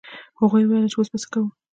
[0.39, 1.49] هغوی وویل چې اوس به څه کوو.